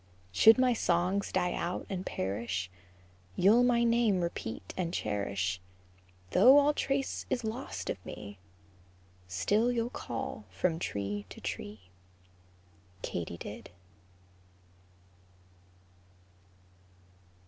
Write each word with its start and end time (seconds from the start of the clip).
Should 0.31 0.57
my 0.57 0.73
songs 0.73 1.31
die 1.31 1.53
out 1.53 1.85
and 1.87 2.03
perish, 2.03 2.71
You'll 3.35 3.61
my 3.61 3.83
name 3.83 4.21
repeat 4.21 4.73
and 4.75 4.91
cherish; 4.91 5.61
Though 6.31 6.57
all 6.57 6.73
trace 6.73 7.27
is 7.29 7.43
lost 7.43 7.87
of 7.87 8.03
me, 8.03 8.39
Still 9.27 9.71
you'll 9.71 9.91
call 9.91 10.45
from 10.49 10.79
tree 10.79 11.27
to 11.29 11.39
tree, 11.39 11.91
KATYDID. 13.03 13.67